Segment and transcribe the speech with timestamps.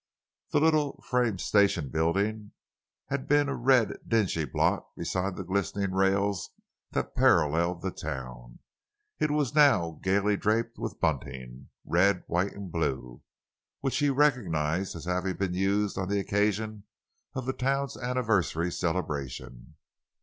[0.49, 2.53] The little, frame station building
[3.09, 6.49] had been a red, dingy blot beside the glistening rails
[6.89, 8.57] that paralleled the town.
[9.19, 15.53] It was now gaily draped with bunting—red, white, and blue—which he recognized as having been
[15.53, 16.85] used on the occasion
[17.35, 19.75] of the town's anniversary celebration.